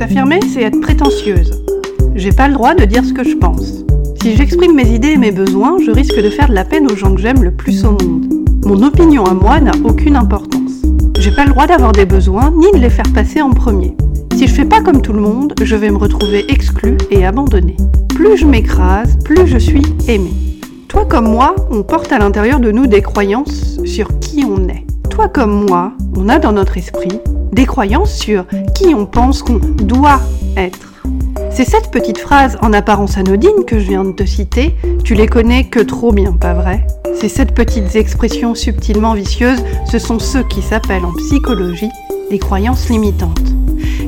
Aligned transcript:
S'affirmer, 0.00 0.40
c'est 0.50 0.62
être 0.62 0.80
prétentieuse. 0.80 1.62
J'ai 2.14 2.32
pas 2.32 2.48
le 2.48 2.54
droit 2.54 2.74
de 2.74 2.86
dire 2.86 3.04
ce 3.04 3.12
que 3.12 3.22
je 3.22 3.36
pense. 3.36 3.84
Si 4.22 4.34
j'exprime 4.34 4.74
mes 4.74 4.88
idées 4.88 5.10
et 5.10 5.16
mes 5.18 5.30
besoins, 5.30 5.76
je 5.84 5.90
risque 5.90 6.16
de 6.16 6.30
faire 6.30 6.48
de 6.48 6.54
la 6.54 6.64
peine 6.64 6.90
aux 6.90 6.96
gens 6.96 7.14
que 7.14 7.20
j'aime 7.20 7.42
le 7.42 7.50
plus 7.50 7.84
au 7.84 7.90
monde. 7.90 8.48
Mon 8.64 8.82
opinion 8.82 9.26
à 9.26 9.34
moi 9.34 9.60
n'a 9.60 9.72
aucune 9.84 10.16
importance. 10.16 10.72
J'ai 11.18 11.32
pas 11.32 11.44
le 11.44 11.50
droit 11.50 11.66
d'avoir 11.66 11.92
des 11.92 12.06
besoins 12.06 12.50
ni 12.50 12.72
de 12.72 12.78
les 12.78 12.88
faire 12.88 13.12
passer 13.14 13.42
en 13.42 13.50
premier. 13.50 13.94
Si 14.36 14.46
je 14.46 14.54
fais 14.54 14.64
pas 14.64 14.80
comme 14.80 15.02
tout 15.02 15.12
le 15.12 15.20
monde, 15.20 15.52
je 15.62 15.76
vais 15.76 15.90
me 15.90 15.98
retrouver 15.98 16.50
exclue 16.50 16.96
et 17.10 17.26
abandonnée. 17.26 17.76
Plus 18.08 18.38
je 18.38 18.46
m'écrase, 18.46 19.18
plus 19.22 19.46
je 19.46 19.58
suis 19.58 19.84
aimée. 20.08 20.32
Toi 20.88 21.04
comme 21.04 21.28
moi, 21.28 21.54
on 21.70 21.82
porte 21.82 22.10
à 22.10 22.18
l'intérieur 22.18 22.58
de 22.58 22.72
nous 22.72 22.86
des 22.86 23.02
croyances 23.02 23.78
sur 23.84 24.18
qui 24.18 24.46
on 24.46 24.66
est. 24.66 24.86
Toi 25.10 25.28
comme 25.28 25.66
moi, 25.66 25.92
on 26.16 26.30
a 26.30 26.38
dans 26.38 26.52
notre 26.52 26.78
esprit 26.78 27.20
des 27.52 27.66
croyances 27.66 28.14
sur 28.14 28.44
qui 28.74 28.94
on 28.94 29.06
pense 29.06 29.42
qu'on 29.42 29.58
doit 29.58 30.20
être. 30.56 30.78
Ces 31.50 31.64
sept 31.64 31.90
petites 31.90 32.18
phrases 32.18 32.56
en 32.62 32.72
apparence 32.72 33.18
anodines 33.18 33.64
que 33.66 33.78
je 33.78 33.88
viens 33.88 34.04
de 34.04 34.12
te 34.12 34.24
citer, 34.24 34.76
tu 35.04 35.14
les 35.14 35.26
connais 35.26 35.64
que 35.64 35.80
trop 35.80 36.12
bien, 36.12 36.32
pas 36.32 36.54
vrai? 36.54 36.86
Ces 37.14 37.28
sept 37.28 37.54
petites 37.54 37.96
expressions 37.96 38.54
subtilement 38.54 39.14
vicieuses, 39.14 39.62
ce 39.90 39.98
sont 39.98 40.18
ceux 40.18 40.44
qui 40.44 40.62
s'appellent 40.62 41.04
en 41.04 41.12
psychologie 41.14 41.90
des 42.30 42.38
croyances 42.38 42.88
limitantes. 42.88 43.40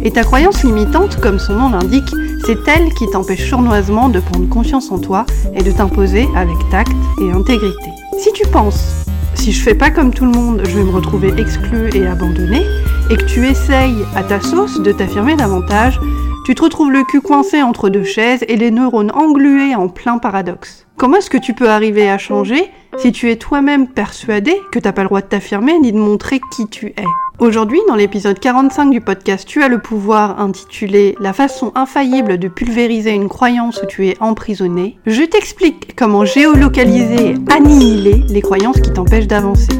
Et 0.05 0.11
ta 0.11 0.23
croyance 0.23 0.63
limitante, 0.63 1.21
comme 1.21 1.38
son 1.38 1.55
nom 1.55 1.71
l'indique, 1.71 2.11
c'est 2.47 2.59
elle 2.69 2.93
qui 2.95 3.09
t'empêche 3.11 3.49
sournoisement 3.49 4.09
de 4.09 4.21
prendre 4.21 4.49
confiance 4.49 4.91
en 4.91 4.99
toi 4.99 5.27
et 5.55 5.63
de 5.63 5.71
t'imposer 5.71 6.29
avec 6.37 6.57
tact 6.71 6.93
et 7.21 7.30
intégrité. 7.30 7.91
Si 8.19 8.33
tu 8.33 8.47
penses, 8.47 9.05
si 9.35 9.52
je 9.52 9.63
fais 9.63 9.74
pas 9.74 9.91
comme 9.91 10.13
tout 10.13 10.24
le 10.24 10.33
monde, 10.33 10.63
je 10.65 10.79
vais 10.79 10.85
me 10.85 10.91
retrouver 10.91 11.33
exclu 11.38 11.91
et 11.95 12.07
abandonné, 12.07 12.63
et 13.11 13.16
que 13.16 13.24
tu 13.24 13.47
essayes 13.47 14.05
à 14.15 14.23
ta 14.23 14.41
sauce 14.41 14.80
de 14.80 14.92
t'affirmer 14.92 15.37
davantage, 15.37 16.01
tu 16.45 16.55
te 16.55 16.62
retrouves 16.62 16.91
le 16.91 17.05
cul 17.05 17.20
coincé 17.20 17.62
entre 17.62 17.88
deux 17.88 18.05
chaises 18.05 18.45
et 18.48 18.56
les 18.56 18.70
neurones 18.70 19.12
englués 19.12 19.74
en 19.74 19.88
plein 19.88 20.18
paradoxe. 20.18 20.87
Comment 20.96 21.18
est-ce 21.18 21.30
que 21.30 21.38
tu 21.38 21.54
peux 21.54 21.68
arriver 21.68 22.10
à 22.10 22.18
changer 22.18 22.71
si 22.99 23.12
tu 23.12 23.30
es 23.30 23.37
toi-même 23.37 23.87
persuadé 23.88 24.54
que 24.73 24.79
t'as 24.79 24.93
pas 24.93 25.02
le 25.02 25.09
droit 25.09 25.21
de 25.21 25.27
t'affirmer 25.27 25.79
ni 25.79 25.93
de 25.93 25.99
montrer 25.99 26.40
qui 26.54 26.66
tu 26.68 26.88
es? 26.88 27.04
Aujourd'hui, 27.38 27.80
dans 27.88 27.95
l'épisode 27.95 28.38
45 28.38 28.90
du 28.90 29.01
podcast 29.01 29.49
Tu 29.49 29.62
as 29.62 29.68
le 29.68 29.79
pouvoir 29.79 30.40
intitulé 30.40 31.16
La 31.21 31.32
façon 31.32 31.73
infaillible 31.74 32.38
de 32.38 32.49
pulvériser 32.49 33.10
une 33.10 33.29
croyance 33.29 33.80
où 33.82 33.87
tu 33.87 34.07
es 34.09 34.16
emprisonné, 34.21 34.99
je 35.07 35.23
t'explique 35.23 35.96
comment 35.96 36.24
géolocaliser 36.24 37.30
et 37.30 37.52
annihiler 37.52 38.23
les 38.29 38.43
croyances 38.43 38.80
qui 38.80 38.93
t'empêchent 38.93 39.27
d'avancer. 39.27 39.73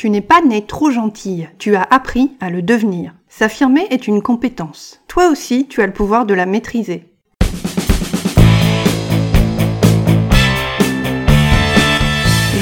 Tu 0.00 0.08
n'es 0.08 0.22
pas 0.22 0.40
né 0.40 0.64
trop 0.64 0.90
gentille, 0.90 1.50
tu 1.58 1.76
as 1.76 1.82
appris 1.82 2.30
à 2.40 2.48
le 2.48 2.62
devenir. 2.62 3.12
S'affirmer 3.28 3.86
est 3.90 4.06
une 4.08 4.22
compétence. 4.22 5.02
Toi 5.08 5.28
aussi, 5.28 5.66
tu 5.68 5.82
as 5.82 5.86
le 5.86 5.92
pouvoir 5.92 6.24
de 6.24 6.32
la 6.32 6.46
maîtriser. 6.46 7.04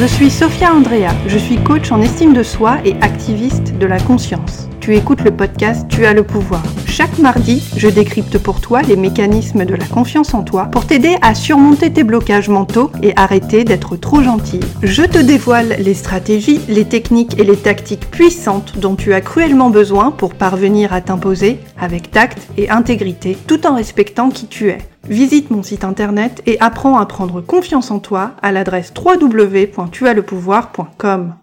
Je 0.01 0.05
suis 0.05 0.31
Sophia 0.31 0.75
Andrea, 0.75 1.15
je 1.29 1.39
suis 1.39 1.63
coach 1.63 1.93
en 1.93 2.03
estime 2.03 2.33
de 2.33 2.43
soi 2.43 2.79
et 2.85 2.97
activiste 3.03 3.79
de 3.79 3.87
la 3.87 4.01
conscience. 4.01 4.68
Tu 4.89 4.97
écoutes 4.97 5.23
le 5.23 5.37
podcast 5.37 5.87
Tu 5.91 6.07
as 6.07 6.15
le 6.15 6.23
pouvoir. 6.23 6.63
Chaque 6.87 7.19
mardi, 7.19 7.63
je 7.77 7.89
décrypte 7.89 8.39
pour 8.39 8.63
toi 8.63 8.81
les 8.81 8.97
mécanismes 8.97 9.67
de 9.67 9.75
la 9.75 9.85
confiance 9.85 10.33
en 10.33 10.43
toi 10.43 10.65
pour 10.65 10.87
t'aider 10.87 11.15
à 11.21 11.35
surmonter 11.35 11.93
tes 11.93 12.05
blocages 12.05 12.49
mentaux 12.49 12.91
et 13.03 13.13
arrêter 13.15 13.65
d'être 13.65 13.97
trop 13.97 14.23
gentil. 14.23 14.61
Je 14.83 15.03
te 15.03 15.19
dévoile 15.19 15.77
les 15.79 15.93
stratégies, 15.93 16.63
les 16.71 16.87
techniques 16.87 17.39
et 17.39 17.45
les 17.45 17.59
tactiques 17.59 18.11
puissantes 18.11 18.79
dont 18.79 18.95
tu 18.95 19.13
as 19.13 19.21
cruellement 19.21 19.69
besoin 19.69 20.11
pour 20.11 20.33
parvenir 20.33 20.95
à 20.95 21.03
t'imposer 21.03 21.61
avec 21.79 22.11
tact 22.11 22.49
et 22.57 22.71
intégrité 22.71 23.37
tout 23.47 23.67
en 23.67 23.75
respectant 23.75 24.31
qui 24.31 24.47
tu 24.47 24.71
es. 24.71 24.79
Visite 25.07 25.51
mon 25.51 25.63
site 25.63 25.85
internet 25.85 26.41
et 26.47 26.59
apprends 26.61 26.97
à 26.97 27.05
prendre 27.05 27.43
confiance 27.43 27.91
en 27.91 27.99
toi 27.99 28.31
à 28.41 28.53
l'adresse 28.53 28.95
www.tuaslepouvoir.com. 28.97 31.35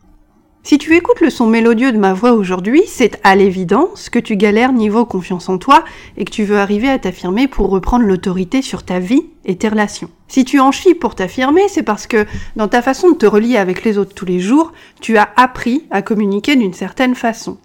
Si 0.68 0.80
tu 0.80 0.96
écoutes 0.96 1.22
le 1.22 1.30
son 1.30 1.46
mélodieux 1.46 1.92
de 1.92 2.00
ma 2.00 2.14
voix 2.14 2.32
aujourd'hui, 2.32 2.82
c'est 2.88 3.20
à 3.24 3.36
l'évidence 3.36 4.10
que 4.10 4.18
tu 4.18 4.36
galères 4.36 4.74
niveau 4.74 5.06
confiance 5.06 5.48
en 5.48 5.60
toi 5.60 5.86
et 6.18 6.26
que 6.26 6.32
tu 6.32 6.44
veux 6.44 6.58
arriver 6.58 6.90
à 6.90 6.98
t'affirmer 6.98 7.48
pour 7.48 7.70
reprendre 7.70 8.04
l'autorité 8.04 8.64
sur 8.64 8.82
ta 8.82 8.98
vie 8.98 9.28
et 9.46 9.58
tes 9.58 9.70
relations. 9.70 10.10
Si 10.28 10.44
tu 10.44 10.60
en 10.60 10.72
chies 10.72 10.96
pour 10.96 11.14
t'affirmer, 11.14 11.68
c'est 11.68 11.84
parce 11.84 12.08
que 12.08 12.26
dans 12.56 12.68
ta 12.68 12.82
façon 12.82 13.12
de 13.12 13.16
te 13.16 13.28
relier 13.28 13.58
avec 13.58 13.84
les 13.84 14.00
autres 14.00 14.16
tous 14.16 14.26
les 14.26 14.40
jours, 14.40 14.74
tu 15.02 15.18
as 15.18 15.30
appris 15.36 15.86
à 15.92 16.02
communiquer 16.02 16.56
d'une 16.56 16.74
certaine 16.74 17.14
façon. 17.14 17.60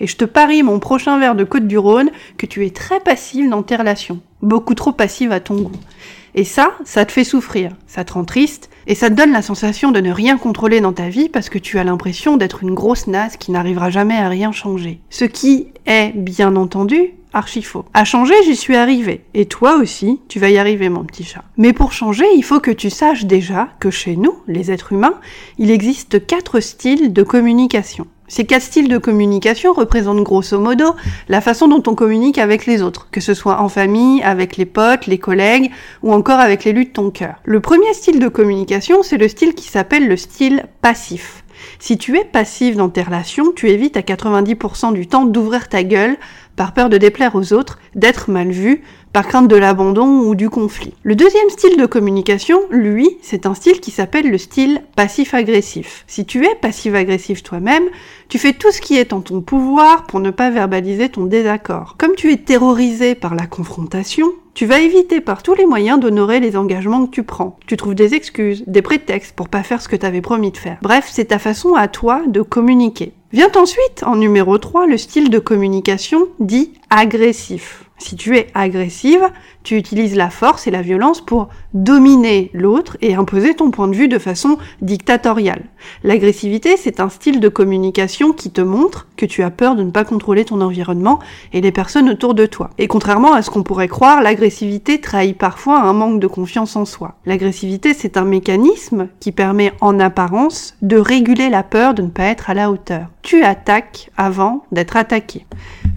Et 0.00 0.06
je 0.06 0.16
te 0.16 0.24
parie 0.24 0.62
mon 0.62 0.78
prochain 0.78 1.18
verre 1.18 1.34
de 1.34 1.44
Côte 1.44 1.66
du 1.66 1.78
Rhône 1.78 2.10
que 2.38 2.46
tu 2.46 2.66
es 2.66 2.70
très 2.70 3.00
passive 3.00 3.48
dans 3.48 3.62
tes 3.62 3.76
relations 3.76 4.20
beaucoup 4.42 4.74
trop 4.74 4.92
passive 4.92 5.32
à 5.32 5.40
ton 5.40 5.56
goût. 5.56 5.76
Et 6.34 6.44
ça, 6.44 6.72
ça 6.84 7.04
te 7.06 7.12
fait 7.12 7.24
souffrir, 7.24 7.72
ça 7.86 8.04
te 8.04 8.12
rend 8.12 8.24
triste, 8.24 8.68
et 8.86 8.94
ça 8.94 9.08
te 9.08 9.14
donne 9.14 9.32
la 9.32 9.42
sensation 9.42 9.90
de 9.90 10.00
ne 10.00 10.12
rien 10.12 10.36
contrôler 10.36 10.80
dans 10.80 10.92
ta 10.92 11.08
vie 11.08 11.28
parce 11.30 11.48
que 11.48 11.58
tu 11.58 11.78
as 11.78 11.84
l'impression 11.84 12.36
d'être 12.36 12.62
une 12.62 12.74
grosse 12.74 13.06
naze 13.06 13.36
qui 13.38 13.50
n'arrivera 13.50 13.90
jamais 13.90 14.16
à 14.16 14.28
rien 14.28 14.52
changer. 14.52 15.00
Ce 15.08 15.24
qui 15.24 15.68
est, 15.86 16.12
bien 16.14 16.54
entendu, 16.56 17.14
archi 17.32 17.62
faux. 17.62 17.86
À 17.94 18.04
changer, 18.04 18.34
j'y 18.44 18.54
suis 18.54 18.76
arrivée. 18.76 19.24
Et 19.32 19.46
toi 19.46 19.76
aussi, 19.76 20.20
tu 20.28 20.38
vas 20.38 20.50
y 20.50 20.58
arriver, 20.58 20.90
mon 20.90 21.04
petit 21.04 21.24
chat. 21.24 21.42
Mais 21.56 21.72
pour 21.72 21.92
changer, 21.92 22.26
il 22.34 22.42
faut 22.42 22.60
que 22.60 22.70
tu 22.70 22.90
saches 22.90 23.24
déjà 23.24 23.70
que 23.80 23.90
chez 23.90 24.16
nous, 24.16 24.34
les 24.46 24.70
êtres 24.70 24.92
humains, 24.92 25.18
il 25.58 25.70
existe 25.70 26.26
quatre 26.26 26.60
styles 26.60 27.14
de 27.14 27.22
communication. 27.22 28.06
Ces 28.28 28.44
quatre 28.44 28.62
styles 28.62 28.88
de 28.88 28.98
communication 28.98 29.72
représentent 29.72 30.22
grosso 30.22 30.58
modo 30.58 30.96
la 31.28 31.40
façon 31.40 31.68
dont 31.68 31.82
on 31.86 31.94
communique 31.94 32.38
avec 32.38 32.66
les 32.66 32.82
autres, 32.82 33.08
que 33.10 33.20
ce 33.20 33.34
soit 33.34 33.60
en 33.60 33.68
famille, 33.68 34.22
avec 34.22 34.56
les 34.56 34.66
potes, 34.66 35.06
les 35.06 35.18
collègues 35.18 35.70
ou 36.02 36.12
encore 36.12 36.40
avec 36.40 36.64
l'élu 36.64 36.86
de 36.86 36.90
ton 36.90 37.10
cœur. 37.10 37.36
Le 37.44 37.60
premier 37.60 37.94
style 37.94 38.18
de 38.18 38.28
communication, 38.28 39.02
c'est 39.02 39.18
le 39.18 39.28
style 39.28 39.54
qui 39.54 39.68
s'appelle 39.68 40.08
le 40.08 40.16
style 40.16 40.64
passif. 40.82 41.44
Si 41.78 41.98
tu 41.98 42.16
es 42.18 42.24
passif 42.24 42.76
dans 42.76 42.88
tes 42.88 43.02
relations, 43.02 43.52
tu 43.54 43.68
évites 43.68 43.96
à 43.96 44.00
90% 44.00 44.92
du 44.92 45.06
temps 45.06 45.24
d'ouvrir 45.24 45.68
ta 45.68 45.82
gueule 45.82 46.16
par 46.56 46.72
peur 46.72 46.88
de 46.88 46.98
déplaire 46.98 47.36
aux 47.36 47.52
autres, 47.52 47.78
d'être 47.94 48.30
mal 48.30 48.50
vu, 48.50 48.82
par 49.12 49.26
crainte 49.26 49.48
de 49.48 49.56
l'abandon 49.56 50.20
ou 50.20 50.34
du 50.34 50.50
conflit. 50.50 50.92
Le 51.02 51.14
deuxième 51.14 51.48
style 51.48 51.78
de 51.78 51.86
communication, 51.86 52.60
lui, 52.70 53.16
c'est 53.22 53.46
un 53.46 53.54
style 53.54 53.80
qui 53.80 53.90
s'appelle 53.90 54.30
le 54.30 54.36
style 54.36 54.82
passif-agressif. 54.94 56.04
Si 56.06 56.26
tu 56.26 56.44
es 56.44 56.54
passif-agressif 56.56 57.42
toi-même, 57.42 57.84
tu 58.28 58.38
fais 58.38 58.52
tout 58.52 58.72
ce 58.72 58.80
qui 58.80 58.96
est 58.96 59.12
en 59.12 59.20
ton 59.20 59.40
pouvoir 59.40 60.04
pour 60.06 60.20
ne 60.20 60.30
pas 60.30 60.50
verbaliser 60.50 61.08
ton 61.08 61.24
désaccord. 61.24 61.96
Comme 61.98 62.14
tu 62.14 62.32
es 62.32 62.36
terrorisé 62.36 63.14
par 63.14 63.34
la 63.34 63.46
confrontation, 63.46 64.32
tu 64.56 64.64
vas 64.64 64.80
éviter 64.80 65.20
par 65.20 65.42
tous 65.42 65.52
les 65.52 65.66
moyens 65.66 66.00
d'honorer 66.00 66.40
les 66.40 66.56
engagements 66.56 67.04
que 67.04 67.10
tu 67.10 67.22
prends. 67.22 67.58
Tu 67.66 67.76
trouves 67.76 67.94
des 67.94 68.14
excuses, 68.14 68.64
des 68.66 68.80
prétextes 68.80 69.36
pour 69.36 69.50
pas 69.50 69.62
faire 69.62 69.82
ce 69.82 69.88
que 69.88 69.96
tu 69.96 70.06
avais 70.06 70.22
promis 70.22 70.50
de 70.50 70.56
faire. 70.56 70.78
Bref, 70.80 71.08
c'est 71.12 71.26
ta 71.26 71.38
façon 71.38 71.74
à 71.74 71.88
toi 71.88 72.22
de 72.26 72.40
communiquer. 72.40 73.12
Vient 73.34 73.52
ensuite, 73.54 74.02
en 74.02 74.16
numéro 74.16 74.56
3, 74.56 74.86
le 74.86 74.96
style 74.96 75.28
de 75.28 75.38
communication 75.38 76.28
dit 76.40 76.72
agressif. 76.88 77.85
Si 77.98 78.14
tu 78.14 78.36
es 78.36 78.48
agressive, 78.54 79.30
tu 79.62 79.76
utilises 79.76 80.16
la 80.16 80.28
force 80.30 80.66
et 80.66 80.70
la 80.70 80.82
violence 80.82 81.20
pour 81.20 81.48
dominer 81.72 82.50
l'autre 82.52 82.96
et 83.00 83.14
imposer 83.14 83.54
ton 83.54 83.70
point 83.70 83.88
de 83.88 83.96
vue 83.96 84.08
de 84.08 84.18
façon 84.18 84.58
dictatoriale. 84.82 85.64
L'agressivité, 86.04 86.76
c'est 86.76 87.00
un 87.00 87.08
style 87.08 87.40
de 87.40 87.48
communication 87.48 88.32
qui 88.32 88.50
te 88.50 88.60
montre 88.60 89.06
que 89.16 89.24
tu 89.24 89.42
as 89.42 89.50
peur 89.50 89.74
de 89.74 89.82
ne 89.82 89.90
pas 89.90 90.04
contrôler 90.04 90.44
ton 90.44 90.60
environnement 90.60 91.20
et 91.52 91.60
les 91.60 91.72
personnes 91.72 92.10
autour 92.10 92.34
de 92.34 92.44
toi. 92.44 92.70
Et 92.78 92.86
contrairement 92.86 93.32
à 93.32 93.42
ce 93.42 93.50
qu'on 93.50 93.62
pourrait 93.62 93.88
croire, 93.88 94.22
l'agressivité 94.22 95.00
trahit 95.00 95.36
parfois 95.36 95.80
un 95.80 95.92
manque 95.92 96.20
de 96.20 96.26
confiance 96.26 96.76
en 96.76 96.84
soi. 96.84 97.16
L'agressivité, 97.24 97.94
c'est 97.94 98.18
un 98.18 98.24
mécanisme 98.24 99.08
qui 99.20 99.32
permet 99.32 99.72
en 99.80 99.98
apparence 100.00 100.76
de 100.82 100.98
réguler 100.98 101.48
la 101.48 101.62
peur 101.62 101.94
de 101.94 102.02
ne 102.02 102.08
pas 102.08 102.24
être 102.24 102.50
à 102.50 102.54
la 102.54 102.70
hauteur. 102.70 103.06
Tu 103.22 103.42
attaques 103.42 104.10
avant 104.16 104.64
d'être 104.70 104.96
attaqué. 104.96 105.46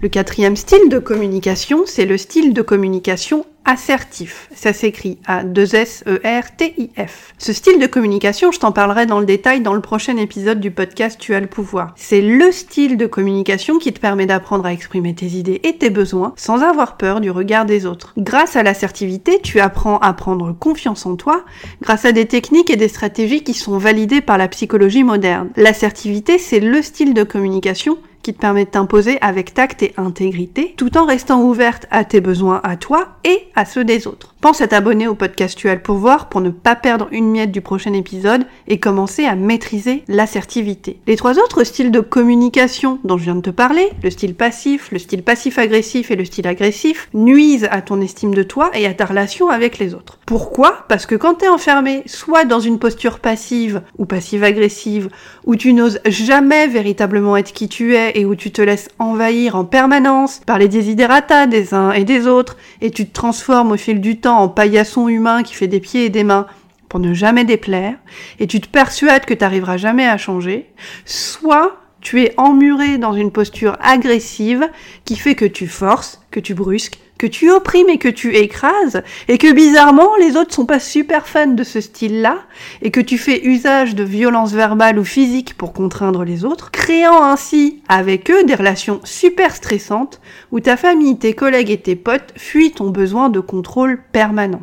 Le 0.02 0.08
quatrième 0.08 0.56
style 0.56 0.88
de 0.88 0.98
communication, 0.98 1.82
c'est 1.84 2.06
le 2.06 2.16
style 2.16 2.54
de 2.54 2.62
communication 2.62 3.44
assertif. 3.66 4.48
Ça 4.54 4.72
s'écrit 4.72 5.18
a 5.26 5.44
2 5.44 5.74
s 5.74 6.04
e 6.06 6.22
r 6.24 6.56
t 6.56 6.74
i 6.78 6.88
f 6.96 7.34
Ce 7.36 7.52
style 7.52 7.78
de 7.78 7.86
communication, 7.86 8.50
je 8.50 8.58
t'en 8.58 8.72
parlerai 8.72 9.04
dans 9.04 9.20
le 9.20 9.26
détail 9.26 9.60
dans 9.60 9.74
le 9.74 9.82
prochain 9.82 10.16
épisode 10.16 10.58
du 10.58 10.70
podcast 10.70 11.18
Tu 11.20 11.34
as 11.34 11.40
le 11.40 11.48
pouvoir. 11.48 11.92
C'est 11.96 12.22
le 12.22 12.50
style 12.50 12.96
de 12.96 13.06
communication 13.06 13.76
qui 13.76 13.92
te 13.92 14.00
permet 14.00 14.24
d'apprendre 14.24 14.64
à 14.64 14.72
exprimer 14.72 15.14
tes 15.14 15.26
idées 15.26 15.60
et 15.64 15.76
tes 15.76 15.90
besoins 15.90 16.32
sans 16.34 16.62
avoir 16.62 16.96
peur 16.96 17.20
du 17.20 17.30
regard 17.30 17.66
des 17.66 17.84
autres. 17.84 18.14
Grâce 18.16 18.56
à 18.56 18.62
l'assertivité, 18.62 19.40
tu 19.42 19.60
apprends 19.60 19.98
à 19.98 20.14
prendre 20.14 20.52
confiance 20.52 21.04
en 21.04 21.16
toi 21.16 21.44
grâce 21.82 22.06
à 22.06 22.12
des 22.12 22.24
techniques 22.24 22.70
et 22.70 22.76
des 22.76 22.88
stratégies 22.88 23.44
qui 23.44 23.52
sont 23.52 23.76
validées 23.76 24.22
par 24.22 24.38
la 24.38 24.48
psychologie 24.48 25.04
moderne. 25.04 25.50
L'assertivité, 25.56 26.38
c'est 26.38 26.60
le 26.60 26.80
style 26.80 27.12
de 27.12 27.22
communication 27.22 27.98
qui 28.22 28.34
te 28.34 28.40
permet 28.40 28.64
de 28.64 28.70
t'imposer 28.70 29.18
avec 29.20 29.54
tact 29.54 29.82
et 29.82 29.92
intégrité, 29.96 30.74
tout 30.76 30.96
en 30.96 31.06
restant 31.06 31.42
ouverte 31.42 31.86
à 31.90 32.04
tes 32.04 32.20
besoins 32.20 32.60
à 32.64 32.76
toi 32.76 33.08
et 33.24 33.38
à 33.54 33.64
ceux 33.64 33.84
des 33.84 34.06
autres. 34.06 34.34
Pense 34.40 34.60
à 34.62 34.68
t'abonner 34.68 35.06
au 35.06 35.14
podcast 35.14 35.58
Tual 35.58 35.82
pour 35.82 35.96
voir 35.96 36.30
pour 36.30 36.40
ne 36.40 36.48
pas 36.48 36.74
perdre 36.74 37.08
une 37.12 37.30
miette 37.30 37.52
du 37.52 37.60
prochain 37.60 37.92
épisode 37.92 38.46
et 38.68 38.80
commencer 38.80 39.26
à 39.26 39.34
maîtriser 39.34 40.02
l'assertivité. 40.08 40.98
Les 41.06 41.16
trois 41.16 41.38
autres 41.38 41.64
styles 41.64 41.90
de 41.90 42.00
communication 42.00 42.98
dont 43.04 43.18
je 43.18 43.24
viens 43.24 43.34
de 43.34 43.42
te 43.42 43.50
parler, 43.50 43.88
le 44.02 44.10
style 44.10 44.34
passif, 44.34 44.90
le 44.92 44.98
style 44.98 45.22
passif-agressif 45.22 46.10
et 46.10 46.16
le 46.16 46.24
style 46.24 46.46
agressif, 46.46 47.10
nuisent 47.12 47.68
à 47.70 47.82
ton 47.82 48.00
estime 48.00 48.34
de 48.34 48.42
toi 48.42 48.70
et 48.74 48.86
à 48.86 48.94
ta 48.94 49.04
relation 49.04 49.50
avec 49.50 49.78
les 49.78 49.94
autres. 49.94 50.18
Pourquoi? 50.24 50.84
Parce 50.88 51.04
que 51.04 51.16
quand 51.16 51.34
t'es 51.34 51.48
enfermé 51.48 52.02
soit 52.06 52.44
dans 52.44 52.60
une 52.60 52.78
posture 52.78 53.18
passive 53.18 53.82
ou 53.98 54.06
passive-agressive, 54.06 55.10
où 55.44 55.56
tu 55.56 55.74
n'oses 55.74 56.00
jamais 56.06 56.66
véritablement 56.66 57.36
être 57.36 57.52
qui 57.52 57.68
tu 57.68 57.94
es 57.94 58.09
et 58.14 58.24
où 58.24 58.34
tu 58.34 58.50
te 58.50 58.62
laisses 58.62 58.88
envahir 58.98 59.56
en 59.56 59.64
permanence 59.64 60.40
par 60.46 60.58
les 60.58 60.68
desiderata 60.68 61.46
des 61.46 61.74
uns 61.74 61.92
et 61.92 62.04
des 62.04 62.26
autres, 62.26 62.56
et 62.80 62.90
tu 62.90 63.06
te 63.06 63.12
transformes 63.12 63.72
au 63.72 63.76
fil 63.76 64.00
du 64.00 64.18
temps 64.18 64.38
en 64.38 64.48
paillasson 64.48 65.08
humain 65.08 65.42
qui 65.42 65.54
fait 65.54 65.68
des 65.68 65.80
pieds 65.80 66.06
et 66.06 66.10
des 66.10 66.24
mains 66.24 66.46
pour 66.88 67.00
ne 67.00 67.14
jamais 67.14 67.44
déplaire, 67.44 67.94
et 68.38 68.46
tu 68.46 68.60
te 68.60 68.68
persuades 68.68 69.24
que 69.24 69.34
tu 69.34 69.42
n'arriveras 69.42 69.76
jamais 69.76 70.06
à 70.06 70.16
changer, 70.16 70.66
soit 71.04 71.76
tu 72.00 72.22
es 72.22 72.34
emmuré 72.36 72.98
dans 72.98 73.12
une 73.12 73.30
posture 73.30 73.76
agressive 73.80 74.68
qui 75.04 75.16
fait 75.16 75.34
que 75.34 75.44
tu 75.44 75.68
forces, 75.68 76.20
que 76.30 76.40
tu 76.40 76.54
brusques, 76.54 76.98
que 77.20 77.26
tu 77.26 77.50
opprimes 77.50 77.90
et 77.90 77.98
que 77.98 78.08
tu 78.08 78.34
écrases, 78.34 79.02
et 79.28 79.36
que 79.36 79.52
bizarrement 79.52 80.16
les 80.16 80.38
autres 80.38 80.54
sont 80.54 80.64
pas 80.64 80.80
super 80.80 81.28
fans 81.28 81.48
de 81.48 81.64
ce 81.64 81.82
style-là, 81.82 82.38
et 82.80 82.90
que 82.90 83.00
tu 83.00 83.18
fais 83.18 83.44
usage 83.44 83.94
de 83.94 84.02
violence 84.02 84.52
verbale 84.52 84.98
ou 84.98 85.04
physique 85.04 85.54
pour 85.58 85.74
contraindre 85.74 86.24
les 86.24 86.46
autres, 86.46 86.70
créant 86.70 87.22
ainsi 87.22 87.82
avec 87.88 88.30
eux 88.30 88.44
des 88.44 88.54
relations 88.54 89.02
super 89.04 89.54
stressantes 89.54 90.18
où 90.50 90.60
ta 90.60 90.78
famille, 90.78 91.18
tes 91.18 91.34
collègues 91.34 91.70
et 91.70 91.82
tes 91.82 91.94
potes 91.94 92.32
fuient 92.38 92.72
ton 92.72 92.88
besoin 92.88 93.28
de 93.28 93.40
contrôle 93.40 94.00
permanent. 94.12 94.62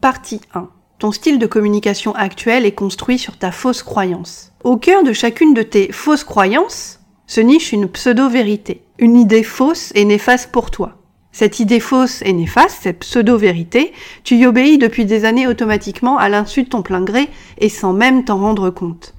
Partie 0.00 0.40
1. 0.52 0.68
Ton 1.04 1.12
style 1.12 1.38
de 1.38 1.46
communication 1.46 2.14
actuel 2.14 2.64
est 2.64 2.72
construit 2.72 3.18
sur 3.18 3.36
ta 3.36 3.52
fausse 3.52 3.82
croyance. 3.82 4.52
Au 4.64 4.78
cœur 4.78 5.02
de 5.02 5.12
chacune 5.12 5.52
de 5.52 5.60
tes 5.60 5.92
fausses 5.92 6.24
croyances 6.24 6.98
se 7.26 7.42
niche 7.42 7.72
une 7.72 7.90
pseudo-vérité, 7.90 8.80
une 8.98 9.14
idée 9.14 9.42
fausse 9.42 9.92
et 9.94 10.06
néfaste 10.06 10.50
pour 10.50 10.70
toi. 10.70 10.96
Cette 11.30 11.60
idée 11.60 11.78
fausse 11.78 12.22
et 12.22 12.32
néfaste, 12.32 12.78
cette 12.84 13.00
pseudo-vérité, 13.00 13.92
tu 14.22 14.36
y 14.36 14.46
obéis 14.46 14.78
depuis 14.78 15.04
des 15.04 15.26
années 15.26 15.46
automatiquement 15.46 16.16
à 16.16 16.30
l'insu 16.30 16.62
de 16.62 16.70
ton 16.70 16.80
plein 16.80 17.02
gré 17.02 17.28
et 17.58 17.68
sans 17.68 17.92
même 17.92 18.24
t'en 18.24 18.38
rendre 18.38 18.70
compte. 18.70 19.14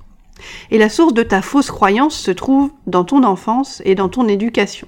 Et 0.71 0.79
la 0.79 0.89
source 0.89 1.13
de 1.13 1.21
ta 1.21 1.43
fausse 1.43 1.69
croyance 1.69 2.17
se 2.17 2.31
trouve 2.31 2.71
dans 2.87 3.03
ton 3.03 3.23
enfance 3.23 3.83
et 3.85 3.93
dans 3.93 4.09
ton 4.09 4.27
éducation. 4.27 4.87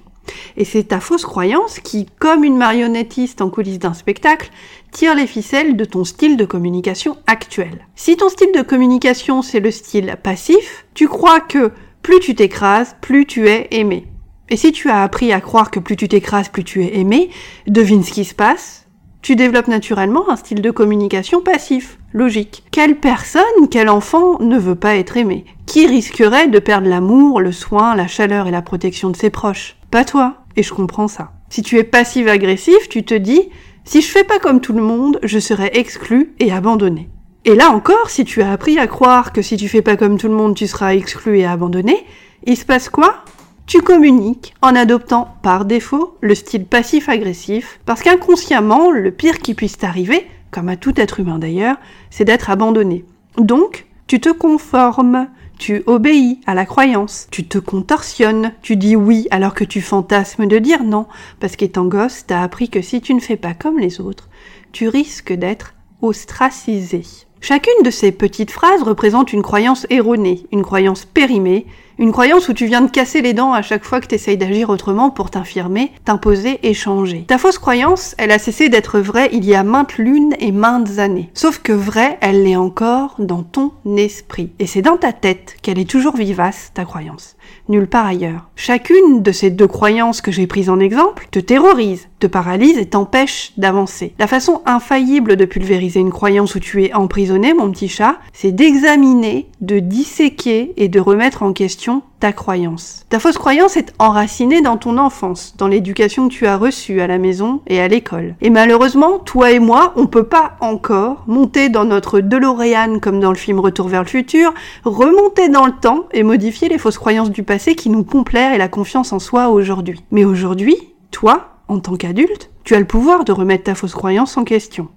Et 0.56 0.66
c'est 0.66 0.86
ta 0.86 1.00
fausse 1.00 1.26
croyance 1.26 1.80
qui, 1.80 2.08
comme 2.20 2.44
une 2.44 2.58
marionnettiste 2.58 3.42
en 3.42 3.50
coulisses 3.50 3.80
d'un 3.80 3.94
spectacle, 3.94 4.50
tire 4.92 5.16
les 5.16 5.28
ficelles 5.28 5.76
de 5.76 5.86
ton 5.86 6.04
style 6.04 6.38
de 6.38 6.46
communication 6.46 7.18
actuel. 7.28 7.88
Si 7.96 8.18
ton 8.18 8.30
style 8.30 8.52
de 8.54 8.62
communication 8.62 9.42
c'est 9.42 9.60
le 9.60 9.72
style 9.72 10.16
passif, 10.22 10.86
tu 10.94 11.08
crois 11.08 11.40
que 11.40 11.72
plus 12.02 12.20
tu 12.20 12.36
t'écrases, 12.36 12.96
plus 13.02 13.26
tu 13.26 13.50
es 13.50 13.68
aimé. 13.72 14.08
Et 14.50 14.56
si 14.56 14.72
tu 14.72 14.90
as 14.90 15.04
appris 15.04 15.34
à 15.34 15.42
croire 15.42 15.72
que 15.72 15.80
plus 15.80 15.98
tu 15.98 16.08
t'écrases, 16.08 16.50
plus 16.50 16.64
tu 16.64 16.84
es 16.84 16.98
aimé, 16.98 17.30
devine 17.68 18.04
ce 18.04 18.12
qui 18.12 18.24
se 18.24 18.34
passe. 18.34 18.87
Tu 19.28 19.36
développes 19.36 19.68
naturellement 19.68 20.30
un 20.30 20.38
style 20.38 20.62
de 20.62 20.72
communication 20.72 21.42
passif, 21.42 21.98
logique. 22.14 22.64
Quelle 22.72 22.96
personne, 22.96 23.68
quel 23.70 23.90
enfant 23.90 24.40
ne 24.40 24.58
veut 24.58 24.76
pas 24.76 24.96
être 24.96 25.18
aimé? 25.18 25.44
Qui 25.66 25.86
risquerait 25.86 26.48
de 26.48 26.60
perdre 26.60 26.88
l'amour, 26.88 27.42
le 27.42 27.52
soin, 27.52 27.94
la 27.94 28.08
chaleur 28.08 28.48
et 28.48 28.52
la 28.52 28.62
protection 28.62 29.10
de 29.10 29.18
ses 29.18 29.30
proches? 29.30 29.76
Pas 29.92 30.06
toi. 30.06 30.36
Et 30.56 30.64
je 30.64 30.74
comprends 30.74 31.10
ça. 31.10 31.34
Si 31.50 31.62
tu 31.62 31.78
es 31.78 31.84
passif-agressif, 31.84 32.88
tu 32.88 33.04
te 33.04 33.16
dis 33.16 33.50
si 33.84 34.02
je 34.02 34.08
fais 34.08 34.24
pas 34.24 34.40
comme 34.40 34.62
tout 34.62 34.72
le 34.72 34.82
monde, 34.82 35.20
je 35.24 35.40
serai 35.40 35.72
exclu 35.74 36.34
et 36.40 36.54
abandonné. 36.54 37.10
Et 37.44 37.56
là 37.56 37.72
encore, 37.72 38.10
si 38.10 38.24
tu 38.24 38.42
as 38.42 38.54
appris 38.54 38.80
à 38.80 38.88
croire 38.88 39.34
que 39.34 39.42
si 39.42 39.58
tu 39.58 39.68
fais 39.68 39.82
pas 39.82 39.98
comme 39.98 40.18
tout 40.18 40.30
le 40.30 40.36
monde, 40.36 40.56
tu 40.56 40.68
seras 40.68 40.96
exclu 40.96 41.40
et 41.40 41.46
abandonné, 41.46 42.06
il 42.46 42.56
se 42.56 42.64
passe 42.64 42.88
quoi? 42.88 43.26
Tu 43.68 43.82
communiques 43.82 44.54
en 44.62 44.76
adoptant 44.76 45.36
par 45.42 45.66
défaut 45.66 46.16
le 46.22 46.36
style 46.36 46.66
passif-agressif, 46.66 47.82
parce 47.86 48.02
qu'inconsciemment, 48.02 48.92
le 48.92 49.12
pire 49.12 49.40
qui 49.40 49.54
puisse 49.54 49.78
t'arriver, 49.78 50.26
comme 50.52 50.70
à 50.70 50.78
tout 50.78 50.98
être 50.98 51.20
humain 51.20 51.38
d'ailleurs, 51.38 51.76
c'est 52.10 52.24
d'être 52.24 52.50
abandonné. 52.50 53.04
Donc, 53.38 53.86
tu 54.08 54.22
te 54.22 54.30
conformes, 54.30 55.28
tu 55.60 55.84
obéis 55.86 56.40
à 56.46 56.54
la 56.54 56.66
croyance, 56.66 57.28
tu 57.30 57.46
te 57.46 57.58
contorsionnes, 57.58 58.54
tu 58.62 58.78
dis 58.78 58.96
oui 58.96 59.28
alors 59.32 59.54
que 59.54 59.66
tu 59.66 59.82
fantasmes 59.82 60.48
de 60.48 60.60
dire 60.60 60.86
non, 60.86 61.06
parce 61.42 61.58
qu'étant 61.58 61.88
gosse, 61.88 62.24
t'as 62.26 62.44
appris 62.44 62.70
que 62.70 62.82
si 62.82 63.02
tu 63.02 63.14
ne 63.14 63.20
fais 63.20 63.36
pas 63.36 63.54
comme 63.54 63.80
les 63.80 64.00
autres, 64.00 64.30
tu 64.72 64.88
risques 64.88 65.34
d'être 65.34 65.74
ostracisé. 66.02 67.04
Chacune 67.42 67.84
de 67.84 67.92
ces 67.92 68.14
petites 68.14 68.52
phrases 68.52 68.82
représente 68.82 69.34
une 69.34 69.44
croyance 69.44 69.86
erronée, 69.90 70.46
une 70.54 70.64
croyance 70.64 71.04
périmée, 71.04 71.68
une 72.00 72.12
croyance 72.12 72.48
où 72.48 72.54
tu 72.54 72.68
viens 72.68 72.82
de 72.82 72.92
casser 72.92 73.22
les 73.22 73.34
dents 73.34 73.54
à 73.54 73.64
chaque 73.64 73.84
fois 73.84 74.00
que 74.00 74.08
tu 74.08 74.16
essayes 74.16 74.38
d'agir 74.38 74.70
autrement 74.70 75.10
pour 75.10 75.32
t'infirmer, 75.32 75.92
t'imposer 76.06 76.60
et 76.62 76.76
changer. 76.76 77.26
Ta 77.28 77.40
fausse 77.40 77.58
croyance, 77.58 78.14
elle 78.20 78.32
a 78.32 78.38
cessé 78.38 78.70
d'être 78.70 79.00
vraie 79.00 79.30
il 79.32 79.46
y 79.46 79.56
a 79.56 79.64
maintes 79.64 79.98
lunes 79.98 80.36
et 80.40 80.52
maintes 80.52 81.00
années. 81.00 81.32
Sauf 81.34 81.60
que 81.60 81.74
vraie, 81.74 82.18
elle 82.22 82.44
l'est 82.44 82.56
encore 82.56 83.16
dans 83.18 83.42
ton 83.42 83.72
esprit. 83.98 84.52
Et 84.60 84.68
c'est 84.68 84.84
dans 84.84 84.98
ta 84.98 85.12
tête 85.12 85.56
qu'elle 85.62 85.80
est 85.80 85.90
toujours 85.90 86.16
vivace, 86.16 86.72
ta 86.76 86.86
croyance. 86.86 87.36
Nulle 87.70 87.88
part 87.88 88.06
ailleurs. 88.06 88.50
Chacune 88.56 89.24
de 89.24 89.32
ces 89.32 89.50
deux 89.50 89.68
croyances 89.68 90.22
que 90.22 90.32
j'ai 90.32 90.48
prises 90.48 90.70
en 90.70 90.80
exemple 90.80 91.28
te 91.32 91.40
terrorise, 91.40 92.08
te 92.20 92.28
paralyse 92.28 92.78
et 92.78 92.86
t'empêche 92.86 93.54
d'avancer. 93.58 94.14
La 94.20 94.28
façon 94.28 94.62
infaillible 94.66 95.36
de 95.36 95.46
pulvériser 95.46 96.00
une 96.00 96.12
croyance 96.12 96.56
où 96.56 96.60
tu 96.60 96.84
es 96.84 96.94
emprisonné, 96.94 97.54
mon 97.54 97.72
petit 97.72 97.90
chat, 97.90 98.20
c'est 98.34 98.52
d'examiner, 98.52 99.48
de 99.62 99.80
disséquer 99.80 100.74
et 100.78 100.90
de 100.90 101.00
remettre 101.00 101.44
en 101.44 101.54
question 101.54 101.87
ta 102.20 102.34
croyance. 102.34 103.06
Ta 103.10 103.20
fausse 103.20 103.38
croyance 103.38 103.78
est 103.78 103.94
enracinée 104.00 104.62
dans 104.62 104.78
ton 104.78 104.98
enfance, 104.98 105.56
dans 105.58 105.68
l'éducation 105.68 106.28
que 106.28 106.34
tu 106.34 106.48
as 106.48 106.58
reçue 106.58 107.02
à 107.02 107.08
la 107.08 107.18
maison 107.18 107.62
et 107.68 107.80
à 107.80 107.88
l'école. 107.88 108.36
Et 108.42 108.50
malheureusement, 108.50 109.20
toi 109.20 109.52
et 109.52 109.60
moi, 109.60 109.94
on 109.96 110.08
peut 110.08 110.24
pas 110.24 110.58
encore 110.62 111.24
monter 111.28 111.70
dans 111.70 111.86
notre 111.86 112.20
DeLorean 112.20 113.00
comme 113.00 113.20
dans 113.20 113.32
le 113.32 113.38
film 113.38 113.60
Retour 113.60 113.88
vers 113.88 114.04
le 114.04 114.08
futur, 114.08 114.54
remonter 114.84 115.50
dans 115.50 115.66
le 115.66 115.74
temps 115.74 116.06
et 116.12 116.24
modifier 116.24 116.70
les 116.70 116.78
fausses 116.78 116.98
croyances 116.98 117.32
du 117.32 117.44
passé 117.44 117.76
qui 117.76 117.90
nous 117.90 118.04
complairent 118.04 118.54
et 118.54 118.58
la 118.58 118.68
confiance 118.68 119.14
en 119.14 119.20
soi 119.20 119.50
aujourd'hui. 119.50 120.04
Mais 120.12 120.26
aujourd'hui, 120.26 120.78
toi, 121.12 121.50
en 121.68 121.80
tant 121.80 121.96
qu'adulte, 121.96 122.50
tu 122.64 122.76
as 122.76 122.80
le 122.80 122.86
pouvoir 122.86 123.24
de 123.26 123.32
remettre 123.32 123.66
ta 123.66 123.76
fausse 123.76 123.96
croyance 123.96 124.38
en 124.38 124.44
question. 124.44 124.90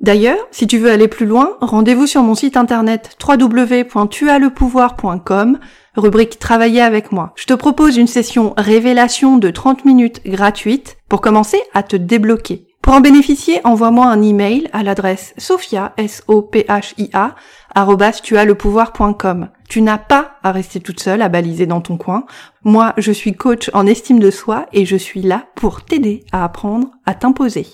D'ailleurs, 0.00 0.38
si 0.50 0.66
tu 0.66 0.78
veux 0.78 0.90
aller 0.90 1.08
plus 1.08 1.26
loin, 1.26 1.58
rendez-vous 1.60 2.06
sur 2.06 2.22
mon 2.22 2.34
site 2.34 2.56
internet 2.56 3.18
www.tuaslepouvoir.com, 3.22 5.58
rubrique 5.94 6.38
Travailler 6.38 6.80
avec 6.80 7.12
moi. 7.12 7.34
Je 7.36 7.44
te 7.44 7.52
propose 7.52 7.98
une 7.98 8.06
session 8.06 8.54
révélation 8.56 9.36
de 9.36 9.50
30 9.50 9.84
minutes 9.84 10.22
gratuite 10.24 10.96
pour 11.10 11.20
commencer 11.20 11.60
à 11.74 11.82
te 11.82 11.96
débloquer. 11.96 12.66
Pour 12.80 12.94
en 12.94 13.02
bénéficier, 13.02 13.60
envoie-moi 13.64 14.06
un 14.06 14.22
email 14.22 14.68
à 14.72 14.82
l'adresse 14.82 15.34
sophia, 15.36 15.92
s 15.98 16.22
o 16.28 16.40
p 16.40 16.64
h 16.66 16.94
i 16.96 17.10
a. 17.12 17.34
Tu 19.68 19.82
n'as 19.82 19.98
pas 19.98 20.30
à 20.42 20.50
rester 20.50 20.80
toute 20.80 21.00
seule 21.00 21.20
à 21.20 21.28
baliser 21.28 21.66
dans 21.66 21.82
ton 21.82 21.98
coin. 21.98 22.24
Moi, 22.64 22.94
je 22.96 23.12
suis 23.12 23.34
coach 23.34 23.70
en 23.74 23.86
estime 23.86 24.18
de 24.18 24.30
soi 24.30 24.64
et 24.72 24.86
je 24.86 24.96
suis 24.96 25.20
là 25.20 25.44
pour 25.56 25.84
t'aider 25.84 26.24
à 26.32 26.42
apprendre 26.42 26.88
à 27.04 27.12
t'imposer. 27.12 27.66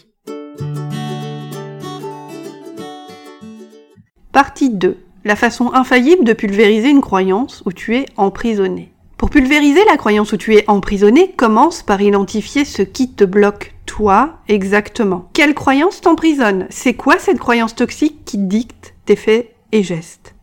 Partie 4.36 4.68
2. 4.68 4.98
La 5.24 5.34
façon 5.34 5.72
infaillible 5.72 6.22
de 6.22 6.34
pulvériser 6.34 6.90
une 6.90 7.00
croyance 7.00 7.62
où 7.64 7.72
tu 7.72 7.96
es 7.96 8.04
emprisonné. 8.18 8.92
Pour 9.16 9.30
pulvériser 9.30 9.80
la 9.86 9.96
croyance 9.96 10.30
où 10.34 10.36
tu 10.36 10.54
es 10.56 10.68
emprisonné, 10.68 11.32
commence 11.38 11.82
par 11.82 12.02
identifier 12.02 12.66
ce 12.66 12.82
qui 12.82 13.10
te 13.10 13.24
bloque, 13.24 13.74
toi, 13.86 14.40
exactement. 14.46 15.30
Quelle 15.32 15.54
croyance 15.54 16.02
t'emprisonne? 16.02 16.66
C'est 16.68 16.92
quoi 16.92 17.18
cette 17.18 17.38
croyance 17.38 17.74
toxique 17.74 18.26
qui 18.26 18.36
dicte 18.36 18.94
tes 19.06 19.16
faits 19.16 19.54
et 19.72 19.82
gestes? 19.82 20.34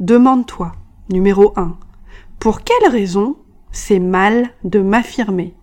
Demande-toi, 0.00 0.72
numéro 1.08 1.52
1, 1.54 1.76
pour 2.40 2.62
quelle 2.62 2.90
raison 2.90 3.36
c'est 3.70 4.00
mal 4.00 4.50
de 4.64 4.80
m'affirmer? 4.80 5.54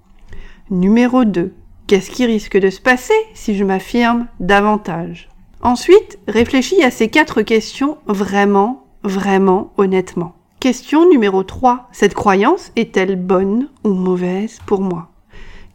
Numéro 0.69 1.25
2, 1.25 1.53
qu'est-ce 1.87 2.11
qui 2.11 2.25
risque 2.25 2.57
de 2.57 2.69
se 2.69 2.79
passer 2.79 3.13
si 3.33 3.57
je 3.57 3.65
m'affirme 3.65 4.27
davantage? 4.39 5.27
Ensuite, 5.61 6.19
réfléchis 6.27 6.83
à 6.83 6.91
ces 6.91 7.09
quatre 7.09 7.41
questions 7.41 7.97
vraiment, 8.07 8.85
vraiment, 9.03 9.73
honnêtement. 9.77 10.33
Question 10.59 11.09
numéro 11.09 11.43
3. 11.43 11.87
Cette 11.91 12.13
croyance 12.13 12.71
est-elle 12.75 13.15
bonne 13.15 13.69
ou 13.83 13.89
mauvaise 13.89 14.59
pour 14.65 14.81
moi? 14.81 15.09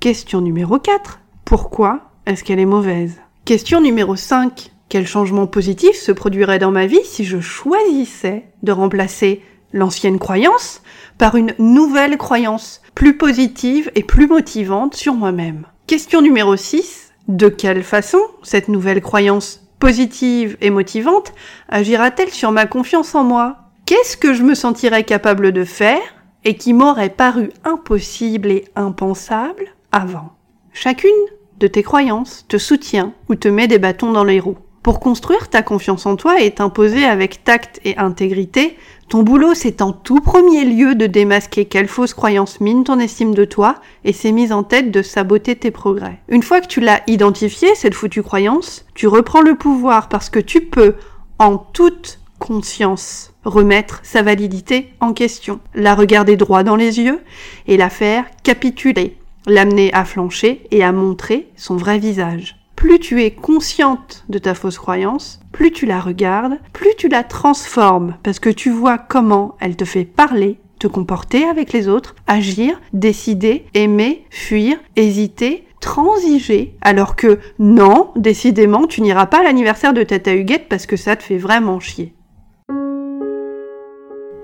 Question 0.01 0.41
numéro 0.41 0.79
4. 0.79 1.21
Pourquoi 1.45 2.01
est-ce 2.27 2.45
qu'elle 2.45 2.59
est 2.59 2.67
mauvaise? 2.67 3.21
Question 3.45 3.81
numéro 3.81 4.17
5. 4.17 4.73
Quel 4.89 5.07
changement 5.07 5.47
positif 5.47 5.97
se 5.97 6.13
produirait 6.13 6.59
dans 6.59 6.71
ma 6.71 6.87
vie 6.87 7.05
si 7.05 7.25
je 7.25 7.41
choisissais 7.41 8.45
de 8.63 8.73
remplacer 8.73 9.41
l'ancienne 9.73 10.19
croyance 10.19 10.83
par 11.17 11.37
une 11.37 11.55
nouvelle 11.59 12.19
croyance 12.19 12.83
plus 12.95 13.17
positive 13.17 13.91
et 13.95 14.03
plus 14.03 14.27
motivante 14.27 14.95
sur 14.95 15.15
moi-même? 15.15 15.67
Question 15.87 16.21
numéro 16.21 16.57
6. 16.57 17.13
De 17.29 17.49
quelle 17.49 17.85
façon 17.85 18.19
cette 18.43 18.69
nouvelle 18.69 19.01
croyance 19.01 19.62
positive 19.83 20.57
et 20.61 20.71
motivante 20.71 21.33
agira-t-elle 21.69 22.31
sur 22.31 22.53
ma 22.53 22.67
confiance 22.67 23.17
en 23.17 23.25
moi? 23.25 23.57
Qu'est-ce 23.85 24.17
que 24.17 24.33
je 24.33 24.45
me 24.45 24.55
sentirais 24.55 25.03
capable 25.03 25.51
de 25.51 25.65
faire 25.65 25.99
et 26.45 26.55
qui 26.55 26.73
m'aurait 26.73 27.11
paru 27.11 27.51
impossible 27.65 28.53
et 28.53 28.65
impensable 28.77 29.75
avant? 29.91 30.35
Chacune 30.73 31.11
de 31.59 31.67
tes 31.67 31.83
croyances 31.83 32.47
te 32.47 32.59
soutient 32.59 33.13
ou 33.29 33.35
te 33.35 33.49
met 33.49 33.67
des 33.67 33.81
bâtons 33.81 34.13
dans 34.13 34.23
les 34.23 34.39
roues. 34.39 34.59
Pour 34.85 35.01
construire 35.01 35.49
ta 35.49 35.63
confiance 35.63 36.07
en 36.07 36.15
toi 36.15 36.41
et 36.41 36.53
t'imposer 36.53 37.05
avec 37.05 37.43
tact 37.43 37.81
et 37.85 37.99
intégrité, 37.99 38.77
ton 39.13 39.25
boulot 39.25 39.53
c'est 39.53 39.83
en 39.83 39.93
tout 39.93 40.21
premier 40.21 40.65
lieu 40.65 40.95
de 40.95 41.07
démasquer 41.07 41.67
quelle 41.67 41.87
fausse 41.87 42.15
croyance 42.15 42.63
mine 42.63 42.83
ton 42.83 42.99
estime 42.99 43.35
de 43.35 43.45
toi 43.45 43.75
et 44.05 44.15
s'est 44.15 44.33
mise 44.33 44.53
en 44.53 44.63
tête 44.63 44.91
de 44.91 45.03
saboter 45.03 45.55
tes 45.55 45.71
progrès. 45.71 46.21
Une 46.29 46.43
fois 46.43 46.63
que 46.63 46.67
tu 46.67 46.81
l'as 46.81 47.03
identifié, 47.07 47.75
cette 47.75 47.93
foutue 47.93 48.23
croyance, 48.23 48.87
tu 48.95 49.07
reprends 49.07 49.43
le 49.43 49.55
pouvoir 49.55 50.09
parce 50.09 50.31
que 50.31 50.39
tu 50.39 50.63
peux, 50.63 50.95
en 51.39 51.59
toute 51.59 52.21
conscience, 52.39 53.35
remettre 53.45 54.01
sa 54.03 54.23
validité 54.23 54.95
en 55.01 55.13
question, 55.13 55.61
la 55.75 55.95
regarder 55.95 56.39
droit 56.39 56.63
dans 56.63 56.77
les 56.77 56.99
yeux 56.99 57.21
et 57.67 57.77
la 57.77 57.91
faire 57.91 58.25
capituler, 58.43 59.19
l'amener 59.47 59.93
à 59.93 60.07
flancher 60.07 60.63
et 60.71 60.83
à 60.83 60.91
montrer 60.91 61.51
son 61.57 61.77
vrai 61.77 61.99
visage 61.99 62.62
plus 62.83 62.99
tu 62.99 63.23
es 63.23 63.31
consciente 63.31 64.25
de 64.29 64.39
ta 64.39 64.55
fausse 64.55 64.77
croyance, 64.77 65.39
plus 65.53 65.71
tu 65.71 65.87
la 65.87 66.01
regardes, 66.01 66.59
plus 66.73 66.91
tu 66.99 67.07
la 67.07 67.23
transformes, 67.23 68.17
parce 68.25 68.41
que 68.41 68.51
tu 68.51 68.71
vois 68.71 68.99
comment 68.99 69.55
elle 69.61 69.77
te 69.77 69.85
fait 69.85 70.05
parler, 70.05 70.59
te 70.81 70.89
comporter 70.89 71.45
avec 71.45 71.73
les 71.73 71.87
autres, 71.87 72.17
agir, 72.27 72.81
décider, 72.93 73.67
aimer, 73.75 74.25
fuir, 74.31 74.79
hésiter, 74.97 75.65
transiger, 75.81 76.75
alors 76.81 77.15
que 77.15 77.39
non, 77.61 78.11
décidément, 78.17 78.89
tu 78.89 79.01
n'iras 79.01 79.27
pas 79.27 79.39
à 79.39 79.45
l'anniversaire 79.45 79.93
de 79.93 80.03
Tata 80.03 80.35
Huguette 80.35 80.67
parce 80.69 80.87
que 80.87 80.97
ça 80.97 81.15
te 81.15 81.23
fait 81.23 81.39
vraiment 81.39 81.79
chier. 81.79 82.15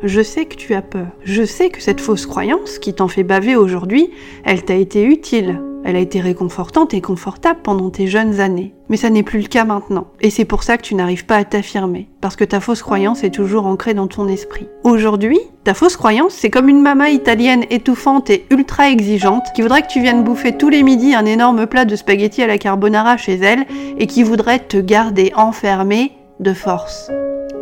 Je 0.04 0.23
sais 0.23 0.45
que 0.45 0.54
tu 0.54 0.75
as 0.75 0.83
peur. 0.83 1.09
Je 1.25 1.42
sais 1.42 1.71
que 1.71 1.83
cette 1.83 2.00
fausse 2.00 2.26
croyance 2.26 2.78
qui 2.78 2.95
t'en 2.95 3.09
fait 3.09 3.25
baver 3.25 3.57
aujourd'hui, 3.57 4.11
elle 4.45 4.64
t'a 4.64 4.76
été 4.76 5.02
utile. 5.02 5.61
Elle 5.88 5.97
a 5.97 6.00
été 6.00 6.21
réconfortante 6.21 6.92
et 6.92 7.00
confortable 7.00 7.61
pendant 7.62 7.88
tes 7.88 8.09
jeunes 8.09 8.40
années. 8.40 8.75
Mais 8.90 8.99
ça 8.99 9.09
n'est 9.09 9.23
plus 9.23 9.40
le 9.40 9.49
cas 9.49 9.64
maintenant. 9.64 10.09
Et 10.21 10.28
c'est 10.28 10.45
pour 10.45 10.62
ça 10.62 10.76
que 10.76 10.83
tu 10.83 10.95
n'arrives 10.95 11.25
pas 11.25 11.37
à 11.37 11.45
t'affirmer. 11.45 12.11
Parce 12.21 12.37
que 12.37 12.45
ta 12.45 12.61
fausse 12.61 12.83
croyance 12.83 13.25
est 13.25 13.30
toujours 13.30 13.66
ancrée 13.66 13.95
dans 13.95 14.07
ton 14.07 14.28
esprit. 14.28 14.68
Aujourd'hui, 14.85 15.38
ta 15.64 15.73
fausse 15.73 15.97
croyance, 15.97 16.35
c'est 16.35 16.50
comme 16.50 16.68
une 16.68 16.83
maman 16.83 17.07
italienne 17.07 17.64
étouffante 17.71 18.28
et 18.28 18.45
ultra 18.50 18.90
exigeante 18.90 19.47
qui 19.54 19.62
voudrait 19.62 19.80
que 19.80 19.88
tu 19.88 20.02
viennes 20.02 20.25
bouffer 20.25 20.59
tous 20.59 20.68
les 20.68 20.83
midis 20.83 21.14
un 21.14 21.25
énorme 21.25 21.66
plat 21.66 21.87
de 21.87 21.97
spaghettis 21.97 22.42
à 22.42 22.47
la 22.47 22.59
carbonara 22.59 23.16
chez 23.16 23.37
elle 23.37 23.64
et 23.97 24.07
qui 24.07 24.23
voudrait 24.23 24.59
te 24.59 24.76
garder 24.76 25.33
enfermé 25.37 26.12
de 26.38 26.52
force. 26.52 27.11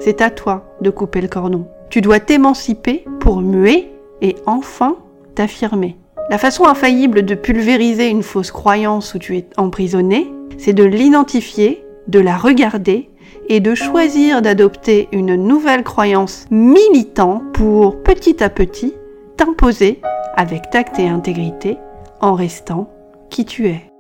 C'est 0.01 0.21
à 0.21 0.31
toi 0.31 0.75
de 0.81 0.91
couper 0.91 1.21
le 1.21 1.29
cordon. 1.29 1.69
Tu 1.91 2.01
dois 2.01 2.19
t'émanciper 2.19 3.05
pour 3.21 3.41
muer 3.41 3.93
et 4.21 4.35
enfin 4.47 4.97
t'affirmer. 5.37 5.97
La 6.29 6.39
façon 6.39 6.65
infaillible 6.65 7.25
de 7.25 7.37
pulvériser 7.37 8.09
une 8.09 8.25
fausse 8.25 8.51
croyance 8.51 9.15
où 9.15 9.19
tu 9.19 9.37
es 9.37 9.47
emprisonné, 9.57 10.33
c'est 10.59 10.73
de 10.73 10.83
l'identifier, 10.83 11.85
de 12.09 12.19
la 12.19 12.37
regarder 12.37 13.11
et 13.49 13.61
de 13.61 13.77
choisir 13.77 14.43
d'adopter 14.43 15.09
une 15.13 15.37
nouvelle 15.37 15.85
croyance 15.85 16.47
militant 16.51 17.43
pour 17.53 18.03
petit 18.03 18.43
à 18.43 18.51
petit 18.51 18.95
t'imposer 19.37 20.01
avec 20.35 20.71
tact 20.71 20.99
et 20.99 21.09
intégrité 21.09 21.79
en 22.21 22.35
restant 22.35 22.91
qui 23.31 23.45
tu 23.45 23.69
es. 23.69 23.96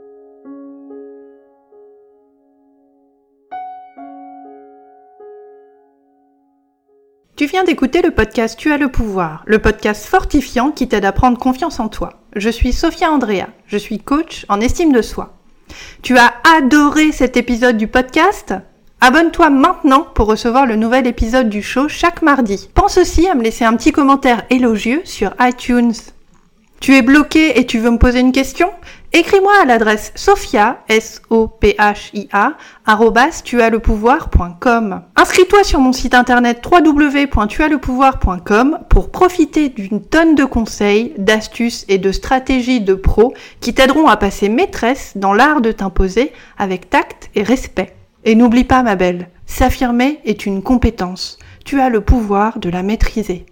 Tu 7.37 7.45
viens 7.45 7.65
d'écouter 7.65 8.01
le 8.01 8.13
podcast 8.13 8.59
Tu 8.59 8.73
as 8.73 8.79
le 8.79 8.89
pouvoir, 8.89 9.43
le 9.45 9.59
podcast 9.59 10.07
fortifiant 10.07 10.71
qui 10.71 10.89
t'aide 10.89 11.05
à 11.05 11.13
prendre 11.13 11.37
confiance 11.37 11.81
en 11.81 11.89
toi. 11.91 12.23
Je 12.35 12.49
suis 12.49 12.73
Sophia 12.73 13.11
Andrea, 13.11 13.49
je 13.67 13.77
suis 13.77 13.99
coach 13.99 14.47
en 14.49 14.63
estime 14.63 14.91
de 14.91 15.03
soi. 15.03 15.35
Tu 16.01 16.17
as 16.17 16.33
adoré 16.57 17.13
cet 17.13 17.37
épisode 17.37 17.77
du 17.77 17.89
podcast? 17.89 18.55
Abonne-toi 19.03 19.51
maintenant 19.51 20.07
pour 20.15 20.29
recevoir 20.29 20.65
le 20.65 20.77
nouvel 20.77 21.07
épisode 21.07 21.51
du 21.51 21.61
show 21.61 21.89
chaque 21.89 22.23
mardi. 22.23 22.71
Pense 22.73 22.97
aussi 22.97 23.29
à 23.29 23.35
me 23.35 23.43
laisser 23.43 23.67
un 23.67 23.77
petit 23.77 23.93
commentaire 23.93 24.45
élogieux 24.49 25.03
sur 25.05 25.35
iTunes. 25.39 25.93
Tu 26.81 26.95
es 26.95 27.03
bloqué 27.03 27.59
et 27.59 27.67
tu 27.67 27.79
veux 27.79 27.91
me 27.91 27.99
poser 27.99 28.21
une 28.21 28.33
question? 28.33 28.71
Écris-moi 29.13 29.53
à 29.63 29.65
l'adresse 29.65 30.13
sophia, 30.15 30.79
S-O-P-H-I-A, 30.89 32.53
tuaslepouvoir.com. 33.45 35.03
Inscris-toi 35.17 35.65
sur 35.65 35.81
mon 35.81 35.93
site 35.93 36.15
internet 36.15 36.63
www.tuaslepouvoir.com 36.65 38.79
pour 38.91 39.11
profiter 39.11 39.71
d'une 39.71 40.03
tonne 40.03 40.35
de 40.35 40.45
conseils, 40.45 41.15
d'astuces 41.17 41.87
et 41.89 41.97
de 41.97 42.13
stratégies 42.13 42.83
de 42.83 42.93
pros 42.95 43.33
qui 43.61 43.73
t'aideront 43.73 44.09
à 44.09 44.19
passer 44.19 44.51
maîtresse 44.51 45.13
dans 45.17 45.33
l'art 45.33 45.63
de 45.63 45.73
t'imposer 45.73 46.33
avec 46.59 46.91
tact 46.91 47.31
et 47.35 47.43
respect. 47.43 47.97
Et 48.25 48.35
n'oublie 48.35 48.65
pas, 48.65 48.83
ma 48.83 48.97
belle, 48.97 49.31
s'affirmer 49.47 50.21
est 50.25 50.45
une 50.45 50.63
compétence. 50.63 51.39
Tu 51.65 51.81
as 51.81 51.89
le 51.89 52.03
pouvoir 52.03 52.59
de 52.59 52.69
la 52.69 52.83
maîtriser. 52.83 53.47